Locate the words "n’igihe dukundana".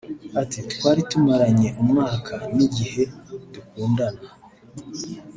2.55-4.21